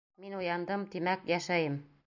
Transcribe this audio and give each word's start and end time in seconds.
Мин 0.21 0.31
уяндым, 0.37 0.87
тимәк, 0.95 1.31
йәшәйем. 1.35 1.81